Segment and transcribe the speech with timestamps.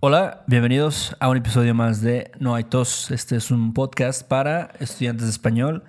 [0.00, 3.10] Hola, bienvenidos a un episodio más de No hay tos.
[3.10, 5.84] Este es un podcast para estudiantes de español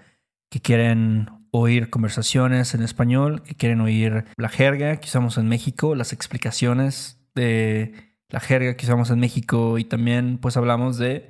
[0.49, 5.93] que quieren oír conversaciones en español, que quieren oír la jerga que usamos en México,
[5.93, 11.29] las explicaciones de la jerga que usamos en México y también pues hablamos de,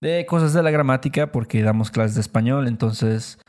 [0.00, 3.40] de cosas de la gramática porque damos clases de español, entonces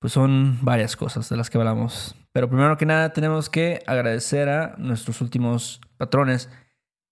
[0.00, 2.14] pues son varias cosas de las que hablamos.
[2.32, 6.50] Pero primero que nada tenemos que agradecer a nuestros últimos patrones.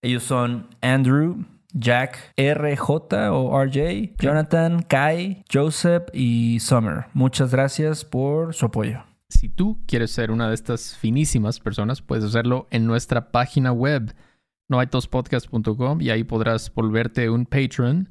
[0.02, 7.06] Ellos son Andrew, Jack, RJ o RJ, Jonathan, Kai, Joseph y Summer.
[7.12, 9.04] Muchas gracias por su apoyo.
[9.28, 14.14] Si tú quieres ser una de estas finísimas personas, puedes hacerlo en nuestra página web,
[14.68, 18.08] noaitospodcast.com, y ahí podrás volverte un patron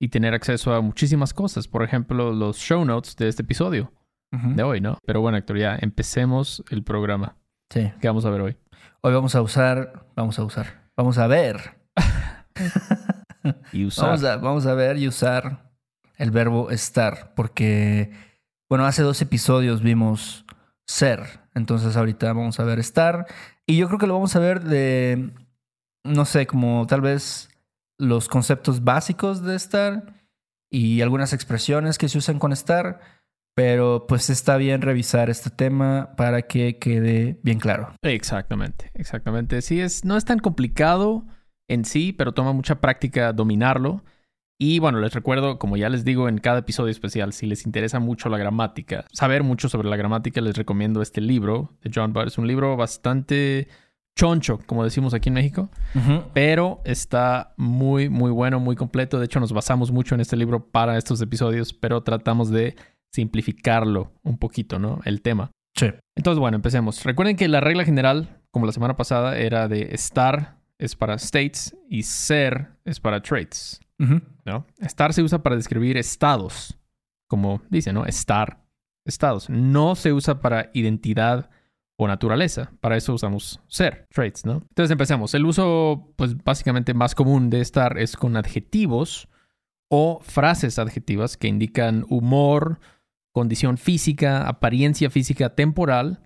[0.00, 1.68] y tener acceso a muchísimas cosas.
[1.68, 3.92] Por ejemplo, los show notes de este episodio
[4.32, 4.98] de hoy, ¿no?
[5.06, 7.36] Pero bueno, Héctor, ya empecemos el programa.
[7.70, 7.92] Sí.
[8.00, 8.56] ¿Qué vamos a ver hoy?
[9.02, 11.78] Hoy vamos a usar, vamos a usar, vamos a ver.
[13.72, 14.06] Y usar.
[14.06, 15.72] Vamos a, vamos a ver y usar
[16.16, 18.10] el verbo estar, porque,
[18.68, 20.44] bueno, hace dos episodios vimos
[20.84, 23.26] ser, entonces ahorita vamos a ver estar,
[23.64, 25.32] y yo creo que lo vamos a ver de,
[26.04, 27.48] no sé, como tal vez
[27.96, 30.14] los conceptos básicos de estar
[30.68, 33.00] y algunas expresiones que se usan con estar,
[33.58, 37.92] pero pues está bien revisar este tema para que quede bien claro.
[38.02, 39.62] Exactamente, exactamente.
[39.62, 41.26] Sí, es, no es tan complicado
[41.66, 44.04] en sí, pero toma mucha práctica dominarlo.
[44.60, 47.98] Y bueno, les recuerdo, como ya les digo en cada episodio especial, si les interesa
[47.98, 52.28] mucho la gramática, saber mucho sobre la gramática, les recomiendo este libro de John Budd.
[52.28, 53.66] Es un libro bastante
[54.14, 55.68] choncho, como decimos aquí en México,
[56.32, 59.18] pero está muy, muy bueno, muy completo.
[59.18, 62.76] De hecho, nos basamos mucho en este libro para estos episodios, pero tratamos de
[63.12, 65.00] simplificarlo un poquito, ¿no?
[65.04, 65.50] El tema.
[65.74, 65.90] Sí.
[66.16, 67.04] Entonces, bueno, empecemos.
[67.04, 71.76] Recuerden que la regla general, como la semana pasada, era de estar es para states
[71.88, 73.80] y ser es para traits.
[74.44, 74.64] ¿no?
[74.78, 76.78] Estar se usa para describir estados,
[77.28, 78.06] como dice, ¿no?
[78.06, 78.64] Estar,
[79.04, 79.50] estados.
[79.50, 81.50] No se usa para identidad
[81.96, 82.70] o naturaleza.
[82.80, 84.62] Para eso usamos ser, traits, ¿no?
[84.68, 85.34] Entonces empecemos.
[85.34, 89.28] El uso, pues básicamente más común de estar es con adjetivos
[89.90, 92.78] o frases adjetivas que indican humor,
[93.38, 96.20] condición física, apariencia física temporal,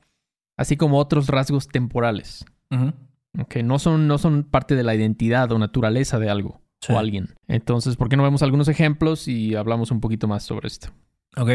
[0.59, 2.45] así como otros rasgos temporales.
[2.71, 2.93] Ujú.
[3.41, 6.93] Ok, no son, no son parte de la identidad o naturaleza de algo Sí.
[6.93, 7.29] o alguien.
[7.49, 10.89] Entonces, ¿por qué no vemos algunos ejemplos y hablamos un poquito más sobre esto?
[11.37, 11.51] Ok.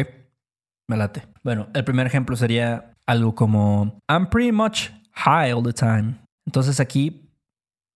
[0.90, 1.23] Me late.
[1.44, 6.16] Bueno, el primer ejemplo sería algo como I'm pretty much high all the time.
[6.46, 7.29] Entonces aquí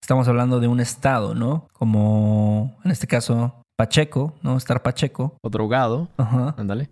[0.03, 1.67] estamos hablando de un estado, ¿no?
[1.71, 4.57] Como en este caso Pacheco, ¿no?
[4.57, 5.37] Estar Pacheco.
[5.41, 6.53] O drogado, Ajá.
[6.57, 6.89] ándale.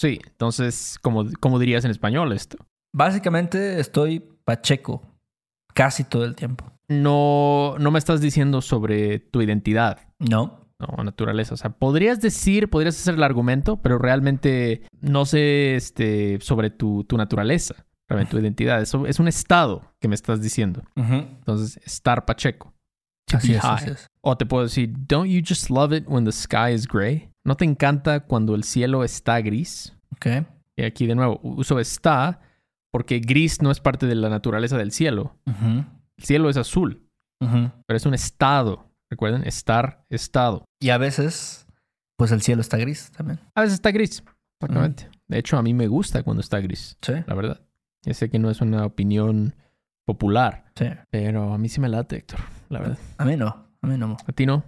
[0.00, 2.56] Sí, entonces, ¿cómo, ¿cómo dirías en español esto?
[2.94, 5.02] Básicamente estoy Pacheco
[5.74, 6.72] casi todo el tiempo.
[6.88, 10.58] No, no me estás diciendo sobre tu identidad No.
[10.78, 11.04] ¿no?
[11.04, 11.52] naturaleza.
[11.52, 17.04] O sea, podrías decir, podrías hacer el argumento, pero realmente no sé este, sobre tu,
[17.04, 18.80] tu naturaleza, realmente tu identidad.
[18.80, 20.82] Eso es un estado que me estás diciendo.
[20.96, 22.72] Entonces, estar pacheco.
[23.34, 24.06] Así es, así es.
[24.22, 27.30] O te puedo decir, don't you just love it when the sky is gray?
[27.50, 29.92] ¿No te encanta cuando el cielo está gris?
[30.12, 30.26] Ok.
[30.76, 32.38] Y aquí de nuevo, uso está
[32.92, 35.34] porque gris no es parte de la naturaleza del cielo.
[35.46, 35.84] El
[36.24, 37.08] cielo es azul,
[37.40, 38.86] pero es un estado.
[39.10, 40.64] Recuerden, estar, estado.
[40.78, 41.66] Y a veces,
[42.16, 43.40] pues el cielo está gris también.
[43.56, 44.22] A veces está gris,
[44.60, 45.08] exactamente.
[45.26, 47.14] De hecho, a mí me gusta cuando está gris, Sí.
[47.26, 47.60] la verdad.
[48.06, 49.56] Ya sé que no es una opinión
[50.06, 50.86] popular, Sí.
[51.10, 52.38] pero a mí sí me late, Héctor,
[52.68, 52.98] la verdad.
[53.18, 53.48] A mí no.
[53.82, 54.16] A mí no.
[54.24, 54.62] ¿A ti no?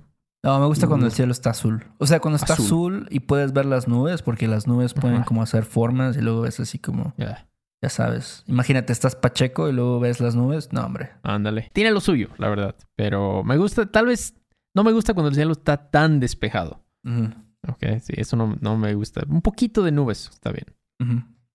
[0.45, 1.15] No, me gusta cuando el Uh.
[1.15, 1.85] cielo está azul.
[1.99, 2.65] O sea, cuando está Azul.
[2.67, 5.25] azul, y puedes ver las nubes, porque las nubes pueden Ajá.
[5.25, 7.47] como hacer formas y luego ves así como, Ya.
[7.81, 8.43] ya sabes.
[8.49, 10.73] Imagínate, estás pacheco y luego ves las nubes.
[10.73, 11.11] No, hombre.
[11.23, 11.71] Ándale.
[11.73, 12.75] Tiene lo suyo, la verdad.
[12.97, 14.35] Pero me gusta, tal vez,
[14.75, 16.83] no me gusta cuando el cielo está tan despejado.
[17.05, 17.31] Ujú,
[17.69, 19.23] Ok, sí, eso no, no me gusta.
[19.29, 20.67] Un poquito de nubes, está bien.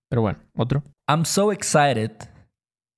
[0.08, 0.82] Pero bueno, otro.
[1.06, 2.12] I'm so excited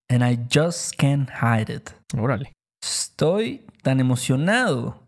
[0.08, 1.90] and I just can't hide it.
[2.16, 2.52] Órale.
[2.80, 4.99] Estoy tan emocionado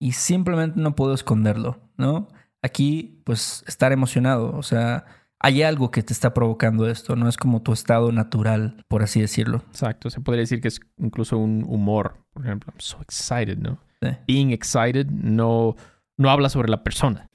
[0.00, 2.28] y simplemente no puedo esconderlo, ¿no?
[2.62, 5.04] Aquí, pues, estar emocionado, o sea,
[5.38, 9.20] hay algo que te está provocando esto, no es como tu estado natural, por así
[9.20, 9.62] decirlo.
[9.68, 10.10] Exacto.
[10.10, 12.18] Se podría decir que es incluso un humor.
[12.32, 13.78] Por ejemplo, I'm so excited, ¿no?
[14.02, 14.08] Sí.
[14.26, 15.76] Being excited no,
[16.18, 17.26] no habla sobre la persona.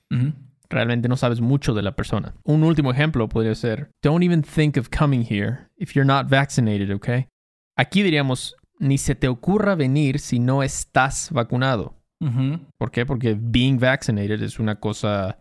[0.69, 2.35] Realmente no sabes mucho de la persona.
[2.43, 6.91] Un último ejemplo podría ser, don't even think of coming here if you're not vaccinated,
[6.91, 7.27] okay?
[7.75, 11.95] Aquí diríamos, ni se te ocurra venir si no estás vacunado.
[12.21, 12.59] Ujú.
[12.77, 13.05] ¿Por qué?
[13.05, 15.37] Porque being vaccinated es una cosa,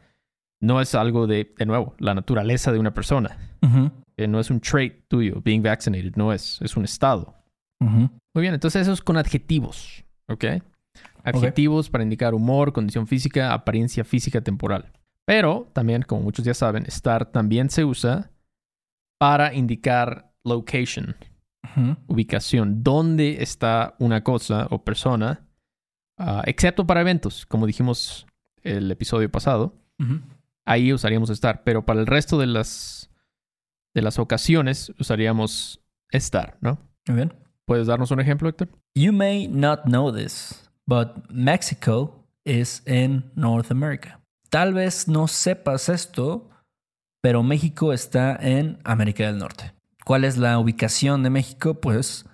[0.61, 3.39] no es algo de, de nuevo, la naturaleza de una persona.
[4.17, 5.41] Eh, no es un trait tuyo.
[5.43, 7.35] Being vaccinated no es, es un estado.
[7.81, 10.45] Muy bien, entonces eso es con adjetivos, ¿ok?
[11.23, 14.93] Adjetivos para indicar humor, condición física, apariencia física temporal.
[15.27, 18.31] Pero también, como muchos ya saben, estar también se usa
[19.19, 21.17] para indicar location,
[22.07, 25.47] ubicación, dónde está una cosa o persona,
[26.19, 28.27] ah, excepto para eventos, como dijimos
[28.63, 29.75] el episodio pasado.
[30.65, 33.11] Ahí usaríamos estar, pero para el resto de las,
[33.95, 35.81] de las ocasiones usaríamos
[36.11, 36.79] estar, ¿no?
[37.07, 37.35] Muy bien.
[37.67, 38.69] ¿Puedes darnos un ejemplo, Héctor?
[38.95, 44.21] You may not know this, but Mexico is in North America.
[44.51, 46.51] Tal vez no sepas esto,
[47.21, 49.73] pero México está en América del Norte.
[50.05, 51.75] ¿Cuál es la ubicación de México?
[51.81, 52.27] Pues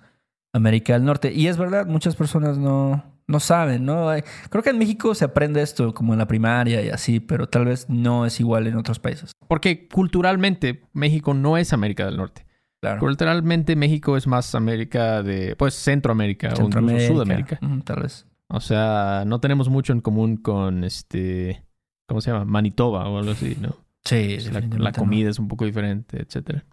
[0.53, 1.31] América del Norte.
[1.33, 4.09] Y es verdad, muchas personas no, no saben, ¿no?
[4.49, 7.65] Creo que en México se aprende esto como en la primaria y así, pero tal
[7.65, 9.31] vez no es igual en otros países.
[9.47, 12.45] Porque culturalmente México no es América del Norte.
[12.81, 12.99] Claro.
[12.99, 17.59] Culturalmente México es más América de, pues Centroamérica, o incluso Sudamérica.
[17.85, 18.25] tal vez.
[18.47, 21.63] O sea, no tenemos mucho en común con este,
[22.07, 22.43] ¿cómo se llama?
[22.45, 23.77] Manitoba o algo así, ¿no?
[24.03, 24.37] Sí,
[24.77, 26.65] La, comida es un poco diferente, etcétera.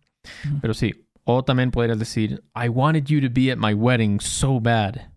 [0.60, 1.04] Pero sí.
[1.24, 5.12] O también podrías decir, I wanted you to be at my wedding so bad.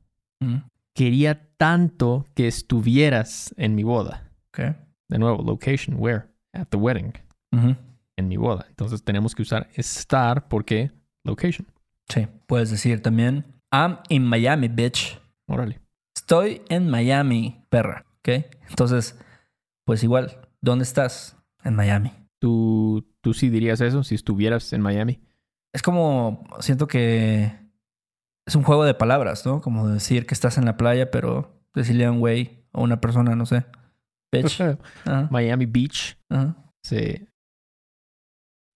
[0.95, 4.29] Quería tanto que estuvieras en mi boda.
[4.49, 4.75] ok.
[5.09, 6.23] De nuevo, location, where?
[6.53, 7.13] At the wedding.
[7.51, 8.65] En mi boda.
[8.69, 10.91] Entonces tenemos que usar estar porque
[11.25, 11.67] location.
[12.07, 15.19] Sí, puedes decir también, I'm in Miami, bitch.
[15.47, 15.79] Órale.
[16.15, 18.05] Estoy en Miami, perra.
[18.19, 18.45] ¿Ok?
[18.69, 19.17] Entonces,
[19.85, 21.38] pues igual, ¿dónde estás?
[21.63, 22.11] En Miami.
[22.39, 25.19] ¿Tú, ¿Tú sí dirías eso si estuvieras en Miami?
[25.73, 27.51] Es como, siento que
[28.47, 29.61] es un juego de palabras, ¿no?
[29.61, 33.35] Como decir que estás en la playa, pero decirle a un güey o una persona,
[33.35, 33.65] no sé.
[34.31, 34.61] Bitch.
[35.29, 36.17] Miami Beach.
[36.83, 37.27] Sí.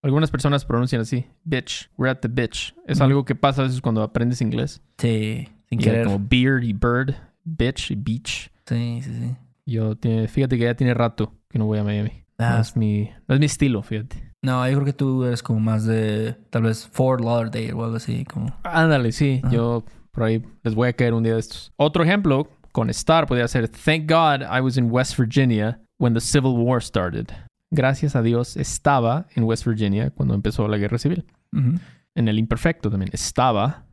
[0.03, 1.25] Algunas personas pronuncian así.
[1.43, 1.89] Bitch.
[1.97, 2.75] We're at the bitch.
[2.85, 4.81] Es algo que pasa a veces cuando aprendes inglés.
[4.99, 6.05] Sí, sin Y querer.
[6.05, 7.15] Como beard y bird.
[7.43, 8.51] Bitch y beach.
[8.67, 9.35] Sí, sí, sí.
[9.65, 12.23] Yo, tiene, fíjate que ya tiene rato que no voy a Miami.
[12.37, 14.34] No Ah, es mi, no es mi estilo, fíjate.
[14.45, 17.97] No, yo creo que tú eres como más de, tal vez, Fort Lauderdale o algo
[17.97, 18.55] así, como...
[18.63, 19.41] Ándale, sí.
[19.43, 19.53] Ajá.
[19.53, 21.73] Yo por ahí les voy a caer un día de estos.
[21.77, 26.21] Otro ejemplo con estar podría ser Thank God I was in West Virginia when the
[26.21, 27.31] Civil War started.
[27.71, 31.25] Gracias a Dios estaba en West Virginia cuando empezó la guerra civil.
[31.51, 33.09] En el imperfecto también.
[33.13, 33.85] Estaba,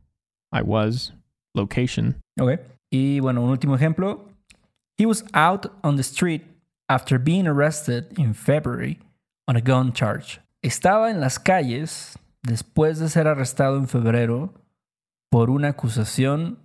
[0.52, 1.14] I was,
[1.54, 2.20] location.
[2.38, 2.60] Ok.
[2.90, 4.28] Y bueno, un último ejemplo.
[4.98, 6.42] He was out on the street
[6.88, 8.98] after being arrested in February
[9.48, 10.41] on a gun charge.
[10.62, 14.54] Estaba en las calles después de ser arrestado en febrero
[15.28, 16.60] por una acusación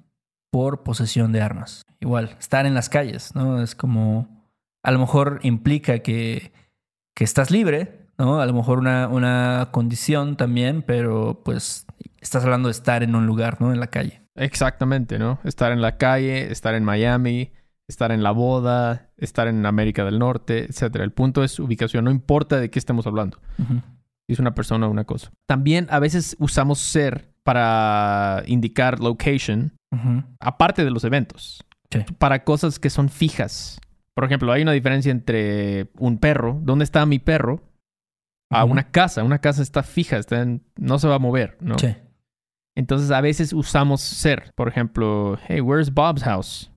[0.52, 1.84] por posesión de armas.
[2.00, 3.62] Igual, estar en las calles, ¿no?
[3.62, 4.50] Es como,
[4.84, 6.52] a lo mejor implica que,
[7.16, 8.40] que estás libre, ¿no?
[8.40, 11.88] A lo mejor una, una condición también, pero pues
[12.22, 13.74] estás hablando de estar en un lugar, ¿no?
[13.74, 14.22] En la calle.
[14.36, 15.40] Exactamente, ¿no?
[15.44, 17.52] Estar en la calle, estar en Miami,
[17.88, 21.04] estar en la boda, estar en América del Norte, etcétera.
[21.04, 23.40] El punto es ubicación, no importa de qué estemos hablando.
[24.28, 25.32] Es una persona o una cosa.
[25.48, 29.72] También a veces usamos ser para indicar location,
[30.40, 32.00] aparte de los eventos, Sí.
[32.18, 33.80] para cosas que son fijas.
[34.14, 37.62] Por ejemplo, hay una diferencia entre un perro, ¿dónde está mi perro?
[38.50, 39.24] A una casa.
[39.24, 41.78] Una casa está fija, está en- no se va a mover, ¿no?
[41.78, 41.96] Sí.
[42.76, 44.52] Entonces a veces usamos ser.
[44.56, 46.72] Por ejemplo, hey, where's Bob's house?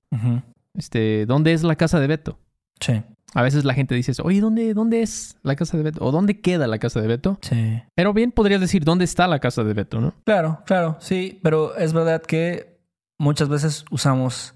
[0.73, 2.39] Este, ¿dónde es la casa de Beto?
[2.79, 3.01] Sí.
[3.33, 6.03] A veces la gente dice, oye, ¿dónde, ¿dónde es la casa de Beto?
[6.03, 7.39] ¿O dónde queda la casa de Beto?
[7.41, 7.81] Sí.
[7.95, 10.13] Pero bien podrías decir, ¿dónde está la casa de Beto, no?
[10.25, 12.81] Claro, claro, sí, pero es verdad que
[13.17, 14.55] muchas veces usamos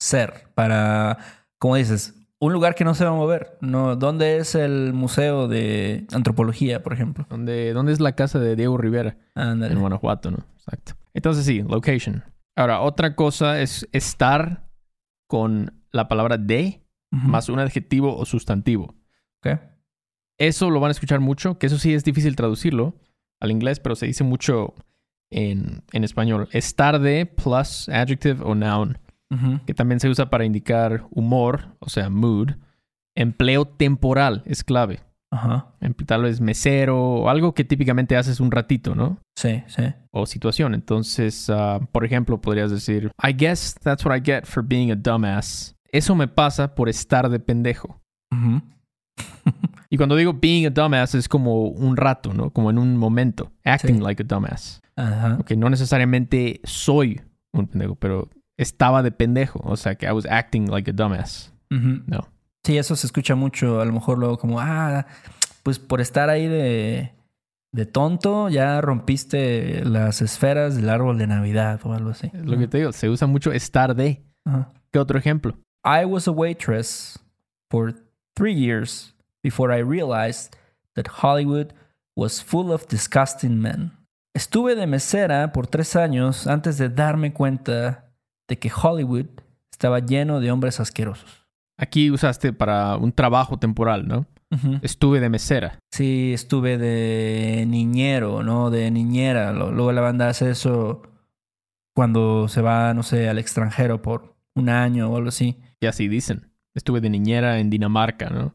[0.00, 1.18] ser para,
[1.58, 3.56] como dices, un lugar que no se va a mover.
[3.60, 7.24] No, ¿Dónde es el museo de antropología, por ejemplo?
[7.30, 9.16] ¿Dónde, ¿Dónde es la casa de Diego Rivera?
[9.36, 9.74] Ándale.
[9.74, 10.38] En Guanajuato, ¿no?
[10.56, 10.94] Exacto.
[11.14, 12.24] Entonces sí, location.
[12.56, 14.68] Ahora, otra cosa es estar
[15.28, 16.81] con la palabra de
[17.12, 18.94] Más un adjetivo o sustantivo.
[19.44, 19.60] Ok.
[20.38, 22.96] Eso lo van a escuchar mucho, que eso sí es difícil traducirlo
[23.38, 24.74] al inglés, pero se dice mucho
[25.30, 26.48] en, en español.
[26.52, 28.98] Estar de plus adjective o noun,
[29.66, 32.50] que también se usa para indicar humor, o sea, mood.
[33.14, 35.00] Empleo temporal es clave.
[35.30, 35.74] Ajá.
[35.80, 39.18] En- Tal vez mesero o algo que típicamente haces un ratito, ¿no?
[39.36, 39.82] Sí, sí.
[40.10, 40.74] O situación.
[40.74, 44.94] Entonces, ah, por ejemplo, podrías decir, I guess that's what I get for being a
[44.96, 45.74] dumbass.
[45.92, 48.00] Eso me pasa por estar de pendejo.
[49.90, 52.50] Y cuando digo being a dumbass es como un rato, ¿no?
[52.50, 53.52] Como en un momento.
[53.62, 54.00] Acting Sí.
[54.00, 54.80] like a dumbass.
[54.96, 55.36] Ajá.
[55.38, 57.20] Ok, no necesariamente soy
[57.52, 59.60] un pendejo, pero estaba de pendejo.
[59.64, 61.52] O sea, que I was acting like a dumbass.
[61.70, 62.02] Ujú.
[62.06, 62.26] No.
[62.64, 63.82] Sí, eso se escucha mucho.
[63.82, 65.04] A lo mejor luego como, ah,
[65.62, 67.12] pues por estar ahí de,
[67.72, 72.30] de tonto, ya rompiste las esferas del árbol de Navidad o algo así.
[72.32, 74.22] Es lo que te digo, se usa mucho estar de.
[74.46, 74.70] Ajá.
[74.90, 75.58] ¿Qué otro ejemplo?
[75.84, 77.18] I was a waitress
[77.70, 77.94] for
[78.36, 80.56] three years before I realized
[80.94, 81.72] that Hollywood
[82.16, 83.92] was full of disgusting men.
[84.34, 88.04] Estuve de mesera por tres años antes de darme cuenta
[88.48, 89.26] de que Hollywood
[89.70, 91.46] estaba lleno de hombres asquerosos.
[91.76, 94.26] Aquí usaste para un trabajo temporal, ¿no?
[94.50, 94.78] Ujú.
[94.82, 95.78] Estuve de mesera.
[95.90, 98.70] Sí, estuve de niñero, ¿no?
[98.70, 99.52] De niñera.
[99.52, 101.02] Luego la banda hace eso
[101.94, 105.58] cuando se va, no sé, al extranjero por un año o algo así.
[105.82, 106.48] Y así dicen.
[106.74, 108.54] Estuve de niñera en Dinamarca, ¿no?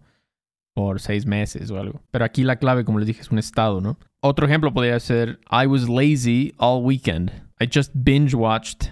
[0.74, 2.02] Por seis meses o algo.
[2.10, 4.00] Pero aquí la clave, como les dije, es un estado, ¿no?
[4.24, 7.32] Otro ejemplo podría ser I was lazy all weekend.
[7.60, 8.92] I just binge watched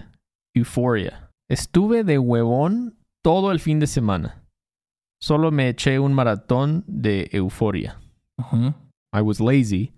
[0.54, 1.30] Euphoria.
[1.48, 4.44] Estuve de huevón todo el fin de semana.
[5.20, 7.98] Solo me eché un maratón de Euphoria.
[8.38, 8.74] Ujú,
[9.14, 9.92] I was lazy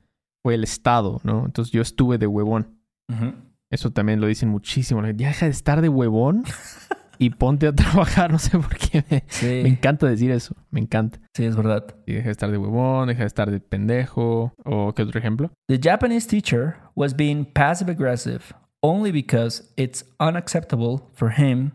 [0.44, 1.44] fue el estado, ¿no?
[1.44, 2.78] Entonces yo estuve de huevón.
[3.10, 3.34] ujú.
[3.70, 5.02] Eso también lo dicen muchísimo.
[5.02, 6.44] Ya deja de estar de huevón
[7.18, 8.30] y ponte a trabajar.
[8.32, 10.54] No sé por qué me, Sí, me encanta decir eso.
[10.70, 11.18] Me encanta.
[11.34, 11.84] sí, es verdad.
[12.06, 14.52] Y deja de estar de huevón, deja de estar de pendejo.
[14.64, 15.50] ¿O qué otro ejemplo?
[15.66, 18.40] The Japanese teacher was being passive aggressive
[18.80, 21.72] only because it's unacceptable for him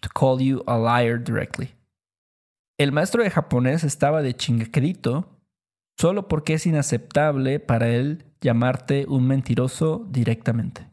[0.00, 1.70] to call you a liar directly.
[2.78, 5.28] El maestro de japonés estaba de chingaquerito
[5.98, 10.86] solo porque es inaceptable para él llamarte un mentiroso directamente.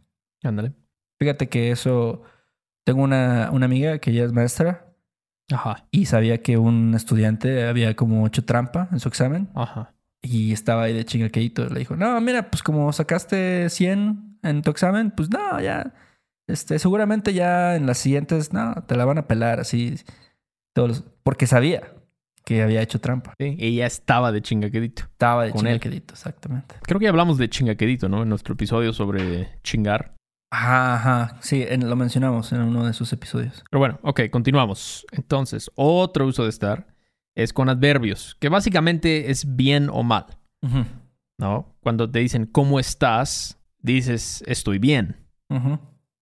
[0.43, 0.71] Ándale.
[1.19, 2.23] Fíjate que eso.
[2.85, 4.87] Tengo una, una amiga que ya es maestra
[5.51, 5.85] Ajá.
[5.91, 9.93] y sabía que un estudiante había como hecho trampa en su examen Ajá.
[10.21, 11.69] y estaba ahí de chingaqueito.
[11.69, 15.93] Le dijo, no, mira, pues como sacaste 100 en tu examen, pues no, ya,
[16.47, 19.95] este, seguramente ya en las siguientes, no, te la van a pelar así.
[20.75, 21.93] Todos los- porque sabía
[22.43, 23.33] que había hecho trampa.
[23.39, 25.03] Sí, ella estaba de chingaquedito.
[25.03, 25.75] Estaba de Con él.
[25.79, 26.75] chingaquedito, exactamente.
[26.81, 28.23] Creo que ya hablamos de chingaquedito, ¿no?
[28.23, 30.15] En nuestro episodio sobre chingar.
[30.55, 31.38] Ajá, ajá.
[31.41, 33.63] Sí, en- lo mencionamos en uno de sus episodios.
[33.72, 35.03] Pero bueno, ok, continuamos.
[35.12, 36.86] Entonces, otro uso de estar
[37.36, 40.27] es con adverbios, que básicamente es bien o mal,
[41.39, 41.75] ¿no?
[41.81, 43.57] Cuando te dicen ¿cómo estás?
[43.79, 45.17] Dices estoy bien.
[45.50, 45.60] Es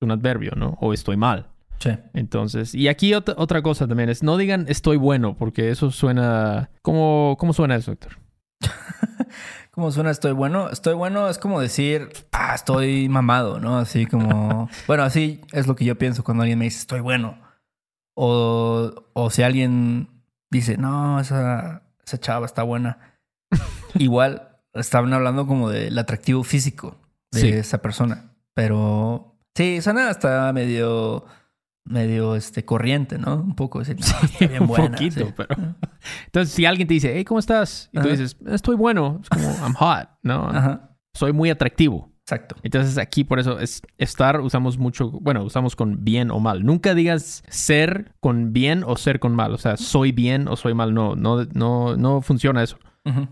[0.02, 0.78] un adverbio, ¿no?
[0.80, 1.50] O estoy mal.
[1.80, 1.90] Sí.
[2.14, 6.70] Entonces, y aquí ot- otra cosa también es, no digan estoy bueno, porque eso suena...
[6.82, 8.18] ¿Cómo, cómo suena eso, Héctor?
[9.72, 10.70] ¿Cómo suena estoy bueno?
[10.70, 13.78] Estoy bueno es como decir, ah, estoy mamado, ¿no?
[13.78, 17.38] Así como, bueno, así es lo que yo pienso cuando alguien me dice estoy bueno.
[18.16, 20.10] O, o si alguien
[20.50, 23.18] dice, no, esa, esa chava está buena.
[23.96, 26.98] Igual estaban hablando como del atractivo físico
[27.32, 27.48] de Sí.
[27.50, 28.34] esa persona.
[28.54, 31.26] Pero sí, suena hasta medio,
[31.84, 33.36] medio este, corriente, ¿no?
[33.36, 35.34] Un poco decir, "No, está bien un buena", poquito, sí.
[35.36, 35.56] pero...
[36.26, 37.90] Entonces, si alguien te dice, hey, ¿cómo estás?
[37.92, 38.10] Y tú Ajá.
[38.10, 39.20] dices, estoy bueno.
[39.22, 40.48] Es como, I'm hot, ¿no?
[40.50, 42.12] Ajá, Soy muy atractivo.
[42.24, 42.56] exacto.
[42.64, 46.64] Entonces aquí por eso es estar usamos mucho, bueno, usamos con bien o mal.
[46.66, 49.54] Nunca digas ser con bien o ser con mal.
[49.54, 50.94] O sea, soy bien o soy mal.
[50.94, 52.78] No, no, no, no funciona eso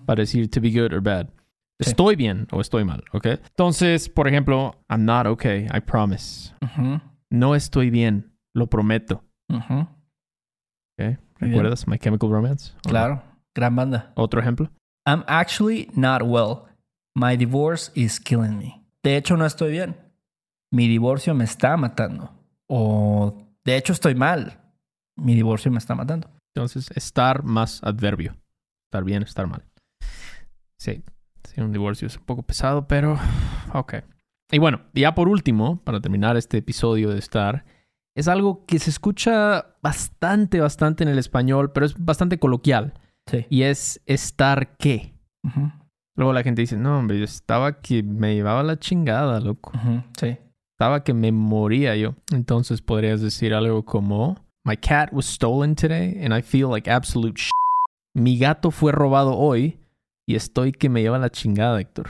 [0.06, 1.28] para decir to be good or bad.
[1.80, 1.92] Sí.
[1.92, 3.26] Estoy bien o estoy mal, ¿ok?
[3.28, 6.52] Entonces, por ejemplo, I'm not okay, I promise.
[7.30, 9.24] No estoy bien, lo prometo.
[11.40, 12.74] ¿Recuerdas My Chemical Romance?
[12.84, 13.24] Claro,
[13.56, 14.12] gran banda.
[14.16, 14.70] Otro ejemplo.
[15.06, 16.66] I'm actually not well.
[17.16, 18.84] My divorce is killing me.
[19.04, 19.96] De hecho, no estoy bien.
[20.72, 22.32] Mi divorcio me está matando.
[22.68, 24.60] O de hecho, estoy mal.
[25.16, 26.30] Mi divorcio me está matando.
[26.56, 28.36] Entonces, estar más adverbio.
[28.88, 29.64] Estar bien, estar mal.
[30.78, 31.04] Sí,
[31.44, 33.18] sí, un divorcio es un poco pesado, pero
[33.74, 33.96] ok.
[34.52, 37.66] Y bueno, ya por último, para terminar este episodio de estar,
[38.16, 42.94] es algo que se escucha bastante, bastante en el español, pero es bastante coloquial.
[43.28, 43.46] Sí.
[43.50, 45.14] Y es estar qué.
[46.16, 49.72] Luego la gente dice, no, hombre, yo estaba que me llevaba la chingada, loco.
[50.20, 50.38] Sí.
[50.74, 52.16] Estaba que me moría yo.
[52.32, 54.36] Entonces podrías decir algo como,
[54.66, 57.50] My cat was stolen today and I feel like absolute sh
[58.14, 59.80] Mi gato fue robado hoy
[60.28, 62.10] y estoy que me lleva la chingada, Héctor.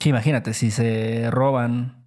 [0.00, 2.05] Sí, imagínate, si se roban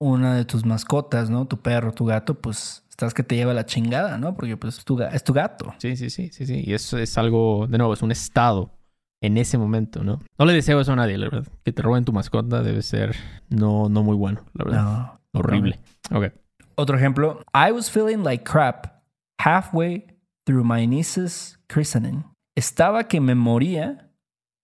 [0.00, 1.46] una de tus mascotas, ¿no?
[1.46, 4.34] Tu perro, tu gato, pues estás que te lleva la chingada, ¿no?
[4.34, 5.74] Porque pues es tu, ga- es tu gato.
[5.78, 6.62] Sí, sí, sí, sí, sí.
[6.66, 8.74] Y eso es algo, de nuevo, es un estado.
[9.20, 10.20] en ese momento, ¿no?
[10.38, 11.48] No le deseo eso a nadie, la verdad.
[11.64, 13.16] Que te roben tu mascota debe ser
[13.48, 14.82] no, no muy bueno, la verdad.
[14.84, 15.20] No.
[15.40, 15.80] Horrible.
[16.12, 16.32] Ok.
[16.76, 17.42] Otro ejemplo.
[17.52, 19.02] I was feeling like crap
[19.40, 20.06] halfway
[20.46, 22.24] through my niece's christening.
[22.56, 24.08] Estaba que me moría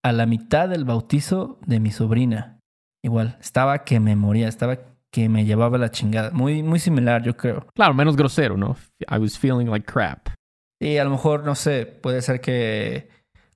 [0.04, 2.60] a la mitad del bautizo de mi sobrina.
[3.02, 4.78] Igual, estaba que me moría, estaba
[5.14, 6.32] que me llevaba la chingada.
[6.32, 7.68] Muy, muy similar, yo creo.
[7.72, 8.74] Claro, menos grosero, ¿no?
[9.08, 10.30] I was feeling like crap.
[10.80, 13.08] Y a lo mejor, no sé, puede ser que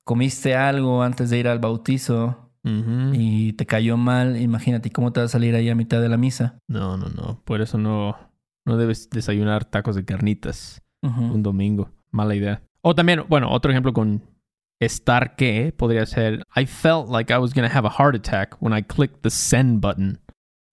[0.04, 4.40] comiste algo antes de ir al bautizo y te cayó mal.
[4.40, 6.60] Imagínate cómo te va a salir ahí a mitad de la misa.
[6.68, 7.42] No, no, no.
[7.44, 8.16] Por eso no,
[8.64, 11.90] no debes desayunar tacos de carnitas un domingo.
[12.12, 12.62] Mala idea.
[12.82, 14.22] O también, bueno, otro ejemplo con
[14.78, 18.54] estar que podría ser I felt like I was going to have a heart attack
[18.60, 20.20] when I clicked the send button.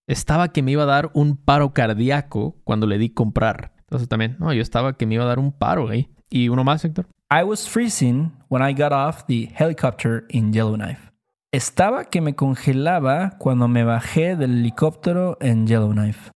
[0.07, 3.74] Estaba que me iba a dar un paro cardíaco cuando le di comprar.
[3.79, 6.09] Entonces también, no, yo estaba que me iba a dar un paro ahí.
[6.29, 7.07] ¿Y uno más, Héctor?
[7.31, 11.12] I was freezing when I got off the helicopter in Yellowknife.
[11.51, 16.31] Estaba que me congelaba cuando me bajé del helicóptero en Yellowknife.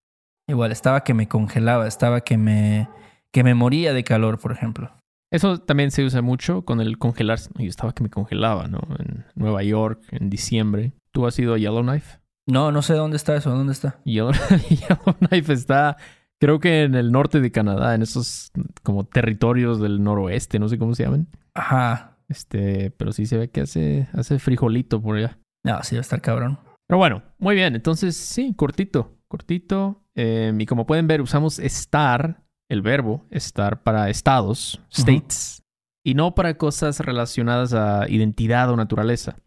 [0.48, 2.90] Igual, estaba que me congelaba, estaba que me,
[3.32, 4.92] que me moría de calor, por ejemplo.
[5.32, 7.52] Eso también se usa mucho con el congelarse.
[7.58, 8.80] Yo estaba que me congelaba, ¿no?
[8.98, 10.94] En Nueva York, en diciembre.
[11.12, 12.19] ¿Tú has ido a Yellowknife?
[12.50, 14.00] No, no sé dónde está eso, ¿dónde está?
[14.06, 14.32] Yellow-
[14.70, 15.98] Yellowknife está,
[16.42, 18.52] creo que en el norte de Canadá, en esos
[18.84, 21.28] como territorios del noroeste, no sé cómo se llaman.
[21.54, 22.18] Ajá.
[22.28, 25.38] Este, pero sí se ve que hace, hace frijolito por allá.
[25.64, 26.60] No, sí va a estar cabrón.
[26.88, 27.76] Pero bueno, muy bien.
[27.76, 30.04] Entonces, sí, cortito, cortito.
[30.16, 35.64] Eh, y como pueden ver, usamos estar, el verbo estar para estados, states,
[36.04, 39.38] y no para cosas relacionadas a identidad o naturaleza.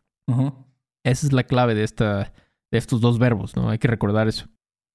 [1.04, 2.32] Esa es la clave de, esta,
[2.72, 3.70] de estos dos verbos, ¿no?
[3.70, 4.46] Hay que recordar eso.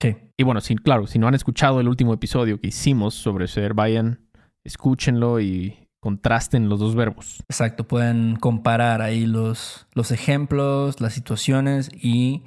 [0.01, 0.17] Sí.
[0.35, 3.73] Y bueno, sí, claro, si no han escuchado el último episodio que hicimos sobre ser,
[3.73, 4.27] vayan,
[4.65, 7.43] escúchenlo y contrasten los dos verbos.
[7.49, 12.43] Exacto, pueden comparar ahí los, los ejemplos, las situaciones y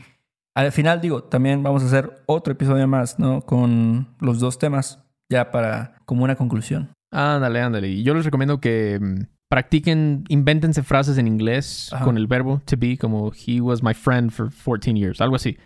[0.55, 3.41] al final digo, también vamos a hacer otro episodio más, ¿no?
[3.43, 6.91] Con los dos temas, ya para como una conclusión.
[7.13, 7.89] Ándale, ándale.
[7.89, 12.05] Y yo les recomiendo que mm, practiquen, invéntense frases en inglés Ajá.
[12.05, 15.59] con el verbo to be, como he was my friend for 14 years, algo así.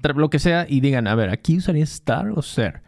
[0.00, 2.82] Tra- Lo que sea, y digan, a ver, aquí usaría estar o ser,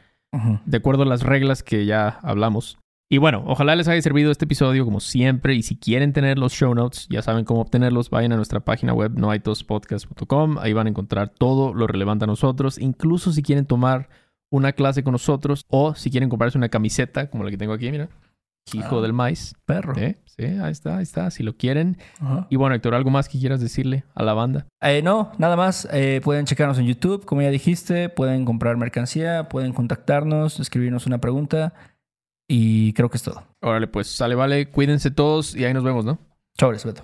[0.64, 2.78] de acuerdo a las reglas que ya hablamos.
[3.10, 5.54] Y bueno, ojalá les haya servido este episodio como siempre.
[5.54, 8.10] Y si quieren tener los show notes, ya saben cómo obtenerlos.
[8.10, 10.58] Vayan a nuestra página web noaitospodcast.com.
[10.58, 12.78] Ahí van a encontrar todo lo relevante a nosotros.
[12.78, 14.10] Incluso si quieren tomar
[14.50, 17.90] una clase con nosotros o si quieren comprarse una camiseta como la que tengo aquí,
[17.90, 18.08] mira.
[18.74, 19.02] Hijo Ah.
[19.02, 19.54] del maíz.
[19.64, 19.94] Perro.
[19.94, 21.30] Sí, sí, ahí está, ahí está.
[21.30, 21.98] Si lo quieren.
[22.20, 22.46] Ajá.
[22.48, 24.66] Y bueno, Héctor, ¿algo más que quieras decirle a la banda?
[24.80, 25.88] Eh, no, nada más.
[25.92, 28.08] Eh, pueden checarnos en YouTube, como ya dijiste.
[28.08, 31.74] Pueden comprar mercancía, pueden contactarnos, escribirnos una pregunta.
[32.46, 33.44] Y creo que es todo.
[33.60, 34.70] Órale, pues sale, vale.
[34.70, 36.18] Cuídense todos y ahí nos vemos, ¿no?
[36.58, 37.02] Sobres, Beto.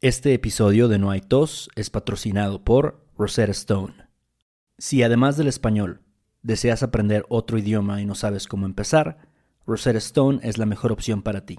[0.00, 3.94] Este episodio de No hay tos es patrocinado por Rosetta Stone.
[4.76, 6.02] Si además del español
[6.42, 9.18] deseas aprender otro idioma y no sabes cómo empezar,
[9.66, 11.58] Rosetta Stone es la mejor opción para ti.